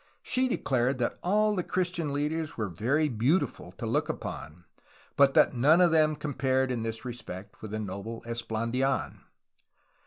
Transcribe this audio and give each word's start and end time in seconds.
She 0.23 0.47
declared 0.47 0.97
that 0.97 1.19
all 1.21 1.53
the 1.55 1.61
Christian 1.61 2.11
leaders 2.11 2.57
were 2.57 2.69
very 2.69 3.07
beautiful 3.07 3.71
to 3.73 3.85
look 3.85 4.09
upon, 4.09 4.65
but 5.15 5.35
that 5.35 5.53
none 5.53 5.79
of 5.79 5.91
them 5.91 6.15
compared 6.15 6.71
in 6.71 6.81
this 6.81 7.05
respect 7.05 7.61
with 7.61 7.69
the 7.69 7.77
noble 7.79 8.23
Esplandidn. 8.25 9.19